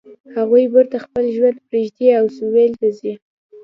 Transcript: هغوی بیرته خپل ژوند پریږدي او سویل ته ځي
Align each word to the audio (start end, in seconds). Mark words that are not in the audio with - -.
هغوی 0.35 0.63
بیرته 0.73 0.97
خپل 1.05 1.23
ژوند 1.35 1.57
پریږدي 1.69 2.09
او 2.19 2.25
سویل 2.37 2.71
ته 2.81 2.87
ځي 2.99 3.13